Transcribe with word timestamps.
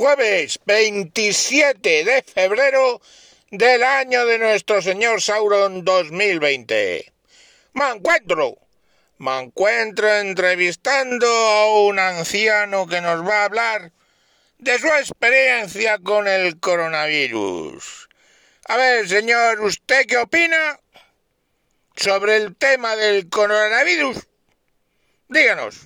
jueves 0.00 0.58
27 0.64 2.04
de 2.04 2.22
febrero 2.22 3.02
del 3.50 3.82
año 3.82 4.24
de 4.24 4.38
nuestro 4.38 4.80
señor 4.80 5.20
Sauron 5.20 5.84
2020. 5.84 7.12
Me 7.74 7.90
encuentro, 7.90 8.56
me 9.18 9.40
encuentro 9.40 10.10
entrevistando 10.10 11.26
a 11.26 11.82
un 11.82 11.98
anciano 11.98 12.86
que 12.86 13.02
nos 13.02 13.28
va 13.28 13.42
a 13.42 13.44
hablar 13.44 13.92
de 14.56 14.78
su 14.78 14.86
experiencia 14.86 15.98
con 15.98 16.26
el 16.26 16.58
coronavirus. 16.58 18.08
A 18.68 18.78
ver, 18.78 19.06
señor, 19.06 19.60
¿usted 19.60 20.06
qué 20.06 20.16
opina 20.16 20.80
sobre 21.94 22.36
el 22.36 22.56
tema 22.56 22.96
del 22.96 23.28
coronavirus? 23.28 24.16
Díganos. 25.28 25.76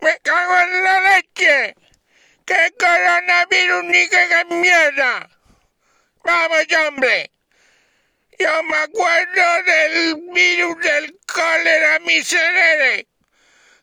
¡Me 0.00 0.18
cago 0.22 0.58
en 0.58 0.84
la 0.84 1.00
leche! 1.18 1.74
¡Qué 2.44 2.74
coronavirus 2.78 3.84
ni 3.84 4.08
qué 4.08 4.44
mierda! 4.50 5.28
¡Vamos, 6.24 6.66
hombre! 6.86 7.30
Yo 8.38 8.62
me 8.64 8.76
acuerdo 8.78 9.62
del 9.64 10.16
virus 10.32 10.80
del 10.80 11.18
cólera 11.26 12.00
miserere. 12.00 13.06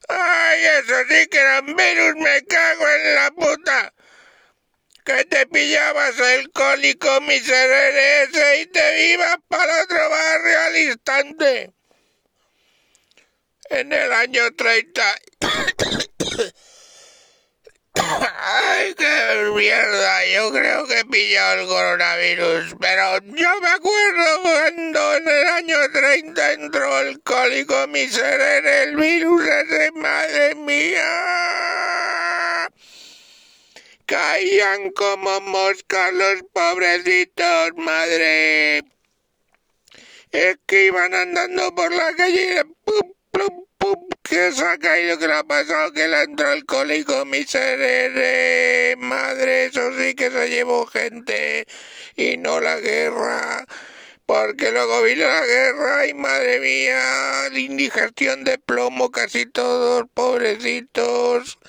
¡Ay, 0.10 0.66
eso 0.66 0.96
sí 1.08 1.28
que 1.28 1.38
era 1.38 1.60
un 1.60 1.76
virus! 1.76 2.16
¡Me 2.16 2.44
cago 2.46 2.90
en 2.90 3.16
la 3.16 3.32
puta! 3.32 3.94
Que 5.06 5.24
te 5.26 5.46
pillabas 5.48 6.20
el 6.20 6.52
cólico 6.52 7.22
miserere 7.22 8.24
ese 8.24 8.62
y 8.62 8.66
te 8.68 9.14
ibas 9.14 9.38
para 9.48 9.84
otro 9.84 10.10
barrio 10.10 10.60
al 10.62 10.78
instante. 10.78 11.74
En 13.70 13.94
el 13.94 14.12
año 14.12 14.54
30... 14.56 15.20
Ay, 18.10 18.96
qué 18.96 19.52
mierda. 19.56 20.26
Yo 20.28 20.52
creo 20.52 20.86
que 20.88 21.00
he 21.00 21.06
pillado 21.06 21.62
el 21.62 21.68
coronavirus. 21.68 22.76
Pero 22.80 23.20
yo 23.24 23.62
me 23.62 23.70
acuerdo 23.70 24.42
cuando 24.42 25.16
en 25.18 25.28
el 25.28 25.48
año 25.48 25.78
30 25.94 26.54
entró 26.54 27.00
el 27.00 27.22
cólico 27.22 27.88
miserere, 27.88 28.84
el 28.84 28.96
virus 28.96 29.46
ese, 29.46 29.92
madre 29.92 30.56
mía. 30.56 31.08
Caían 34.06 34.90
como 34.92 35.42
moscas 35.42 36.14
los 36.14 36.44
pobrecitos, 36.52 37.72
madre. 37.78 38.80
Es 40.32 40.58
que 40.66 40.86
iban 40.86 41.14
andando 41.14 41.76
por 41.76 41.92
la 41.92 42.16
calle. 42.16 42.64
¡pum, 42.86 43.14
plum, 43.32 43.48
pum! 43.48 43.69
¿Qué 44.40 44.54
se 44.54 44.66
ha 44.66 44.78
caído? 44.78 45.18
¿Qué 45.20 45.28
le 45.28 45.34
ha 45.34 45.44
pasado? 45.44 45.92
Que 45.92 46.08
le 46.08 46.24
entró 46.24 46.48
alcohólico 46.48 47.26
miserere. 47.26 48.96
Madre, 48.96 49.66
eso 49.66 49.92
sí 49.98 50.16
que 50.16 50.32
se 50.32 50.50
llevó 50.50 50.86
gente. 50.86 51.68
Y 52.16 52.38
no 52.38 52.62
la 52.62 52.80
guerra. 52.80 53.66
Porque 54.26 54.72
luego 54.72 55.04
vino 55.04 55.28
la 55.28 55.46
guerra 55.46 56.08
y 56.08 56.14
madre 56.14 56.62
mía, 56.62 57.50
indigestión 57.54 58.46
de 58.46 58.58
plomo 58.60 59.12
casi 59.12 59.46
todos, 59.46 60.06
pobrecitos. 60.14 61.60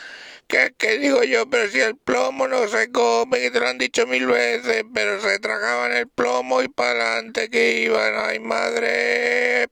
¿Qué, 0.46 0.72
¿Qué, 0.78 0.98
digo 0.98 1.24
yo? 1.24 1.50
Pero 1.50 1.68
si 1.70 1.80
el 1.80 1.96
plomo 1.96 2.46
no 2.48 2.68
se 2.68 2.90
come, 2.92 3.40
que 3.40 3.50
te 3.50 3.60
lo 3.60 3.68
han 3.68 3.78
dicho 3.78 4.06
mil 4.06 4.26
veces, 4.26 4.84
pero 4.94 5.20
se 5.20 5.40
tragaban 5.40 5.92
el 5.92 6.08
plomo 6.08 6.62
y 6.62 6.68
para 6.68 7.14
adelante 7.14 7.50
que 7.50 7.80
iban, 7.80 8.14
ay 8.16 8.38
madre. 8.40 9.68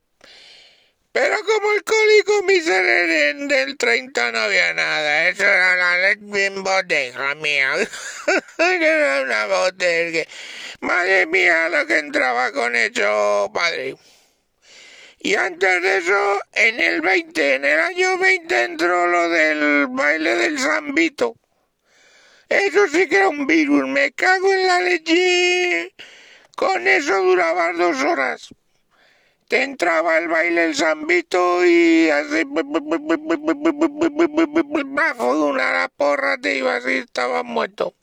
Pero 1.11 1.37
como 1.43 1.71
el 1.71 1.83
cólico 1.83 2.43
miserere 2.43 3.33
del 3.33 3.77
30 3.77 4.31
no 4.31 4.39
había 4.39 4.73
nada, 4.73 5.27
eso 5.29 5.43
era 5.43 5.75
la 5.75 5.97
leche 5.97 6.45
en 6.45 6.63
botella 6.63 7.33
mía. 7.35 7.73
era 8.57 9.23
una 9.23 9.45
botella. 9.47 10.25
Madre 10.81 11.25
mía, 11.25 11.67
lo 11.69 11.87
que 11.87 11.97
entraba 11.97 12.51
con 12.51 12.75
eso, 12.75 13.49
padre. 13.51 13.95
Y 15.19 15.33
antes 15.35 15.81
de 15.81 15.97
eso, 15.97 16.41
en 16.53 16.79
el 16.79 17.01
20, 17.01 17.55
en 17.55 17.65
el 17.65 17.79
año 17.79 18.17
20 18.19 18.63
entró 18.63 19.07
lo 19.07 19.29
del 19.29 19.87
baile 19.89 20.35
del 20.35 20.59
zambito. 20.59 21.35
Eso 22.47 22.87
sí 22.87 23.09
que 23.09 23.17
era 23.17 23.29
un 23.29 23.47
virus, 23.47 23.87
me 23.87 24.11
cago 24.11 24.53
en 24.53 24.67
la 24.67 24.79
leche. 24.81 25.93
Con 26.55 26.87
eso 26.87 27.17
duraba 27.23 27.73
dos 27.73 27.99
horas 28.03 28.49
te 29.49 29.63
entraba 29.63 30.19
el 30.19 30.27
baile 30.27 30.65
el 30.65 30.75
zambito 30.75 31.65
y 31.65 32.07
así 32.07 32.45
bajo 34.85 35.35
de 35.35 35.41
una 35.41 35.89
porra 35.89 36.37
te 36.37 36.57
ibas 36.57 36.85
y 36.85 36.99
estabas 36.99 37.43
muerto. 37.43 37.95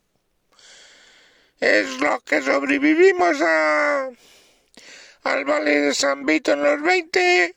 Es 1.61 2.01
lo 2.01 2.19
que 2.19 2.41
sobrevivimos 2.41 3.41
a 3.41 4.09
al 5.23 5.45
baile 5.45 5.79
de 5.79 5.93
zambito 5.93 6.51
en 6.51 6.63
los 6.63 6.81
20. 6.81 7.55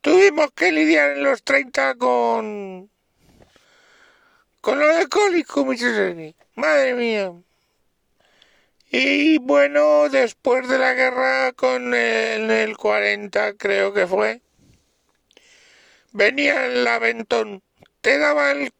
Tuvimos 0.00 0.50
que 0.52 0.72
lidiar 0.72 1.10
en 1.10 1.24
los 1.24 1.42
30 1.42 1.96
con 1.96 2.90
con 4.62 4.78
lo 4.78 4.88
de 4.88 5.06
cólico, 5.08 5.66
mi 5.66 5.76
Madre 6.54 6.94
mía. 6.94 7.30
Y 8.92 9.38
bueno, 9.38 10.08
después 10.08 10.68
de 10.68 10.78
la 10.78 10.92
guerra 10.94 11.52
con 11.52 11.94
el, 11.94 12.48
el 12.50 12.76
40 12.76 13.54
creo 13.54 13.92
que 13.92 14.06
fue, 14.06 14.40
venía 16.12 16.66
el 16.66 16.86
aventón, 16.86 17.62
te 18.00 18.18
daba 18.18 18.52
el, 18.52 18.72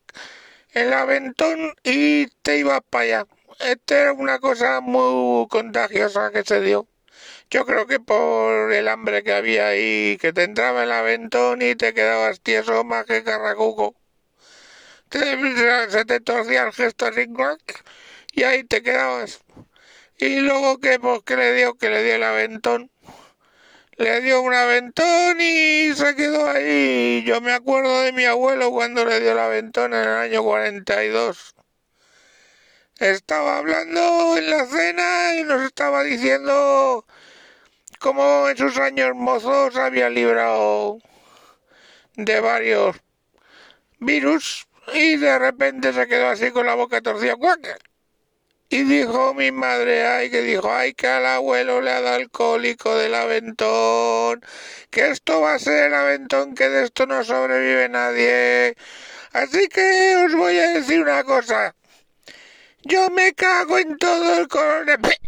el 0.72 0.92
aventón 0.92 1.74
y 1.84 2.26
te 2.42 2.58
ibas 2.58 2.80
para 2.90 3.04
allá. 3.04 3.26
Esta 3.60 4.00
era 4.02 4.12
una 4.12 4.38
cosa 4.40 4.80
muy 4.80 5.48
contagiosa 5.48 6.30
que 6.32 6.44
se 6.44 6.60
dio. 6.60 6.88
Yo 7.50 7.66
creo 7.66 7.86
que 7.86 8.00
por 8.00 8.72
el 8.72 8.88
hambre 8.88 9.22
que 9.24 9.32
había 9.34 9.68
ahí, 9.68 10.18
que 10.20 10.32
te 10.32 10.44
entraba 10.44 10.84
el 10.84 10.92
aventón 10.92 11.62
y 11.62 11.76
te 11.76 11.94
quedabas 11.94 12.40
tieso 12.40 12.84
más 12.84 13.06
que 13.06 13.24
carracuco. 13.24 13.96
Te, 15.08 15.20
se 15.90 16.04
te 16.04 16.20
torcía 16.20 16.64
el 16.64 16.72
gesto 16.72 17.06
así, 17.06 17.26
y 18.32 18.42
ahí 18.44 18.64
te 18.64 18.82
quedabas. 18.82 19.40
Y 20.18 20.40
luego 20.40 20.78
que, 20.78 20.98
pues, 20.98 21.22
que 21.24 21.36
le 21.36 21.54
dio, 21.54 21.74
que 21.74 21.90
le 21.90 22.02
dio 22.02 22.14
el 22.14 22.22
aventón. 22.22 22.90
Le 23.96 24.20
dio 24.20 24.40
un 24.42 24.54
aventón 24.54 25.40
y 25.40 25.92
se 25.94 26.14
quedó 26.16 26.48
ahí. 26.48 27.22
Yo 27.26 27.40
me 27.40 27.52
acuerdo 27.52 28.02
de 28.02 28.12
mi 28.12 28.24
abuelo 28.24 28.70
cuando 28.70 29.04
le 29.04 29.20
dio 29.20 29.32
el 29.32 29.38
aventón 29.38 29.94
en 29.94 30.00
el 30.00 30.08
año 30.08 30.42
42. 30.42 31.54
Estaba 32.98 33.58
hablando 33.58 34.36
en 34.36 34.50
la 34.50 34.66
cena 34.66 35.34
y 35.36 35.42
nos 35.44 35.62
estaba 35.62 36.02
diciendo 36.04 37.04
cómo 37.98 38.48
en 38.48 38.56
sus 38.56 38.78
años 38.78 39.14
mozos 39.14 39.76
había 39.76 40.08
librado 40.08 40.98
de 42.16 42.40
varios 42.40 42.96
virus 43.98 44.66
y 44.94 45.16
de 45.16 45.38
repente 45.38 45.92
se 45.92 46.06
quedó 46.06 46.28
así 46.28 46.50
con 46.50 46.66
la 46.66 46.74
boca 46.74 47.00
torcida. 47.00 47.36
Y 48.72 48.84
dijo 48.84 49.34
mi 49.34 49.52
madre, 49.52 50.06
ay, 50.06 50.30
que 50.30 50.40
dijo, 50.40 50.72
ay, 50.72 50.94
que 50.94 51.06
al 51.06 51.26
abuelo 51.26 51.82
le 51.82 51.90
ha 51.90 52.00
dado 52.00 52.16
alcohólico 52.16 52.96
del 52.96 53.14
aventón, 53.14 54.40
que 54.88 55.10
esto 55.10 55.42
va 55.42 55.52
a 55.52 55.58
ser 55.58 55.88
el 55.88 55.94
aventón, 55.94 56.54
que 56.54 56.70
de 56.70 56.84
esto 56.84 57.04
no 57.04 57.22
sobrevive 57.22 57.90
nadie. 57.90 58.74
Así 59.34 59.68
que 59.68 60.16
os 60.24 60.34
voy 60.34 60.58
a 60.58 60.68
decir 60.70 61.02
una 61.02 61.22
cosa. 61.22 61.74
Yo 62.84 63.10
me 63.10 63.34
cago 63.34 63.76
en 63.76 63.98
todo 63.98 64.38
el 64.38 64.48
coronavirus. 64.48 65.20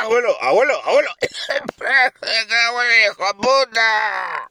abuelo, 0.00 0.42
abuelo, 0.42 0.82
abuelo. 0.84 1.10
abuelo, 2.66 2.94
hijo 3.04 3.36
puta. 3.42 4.45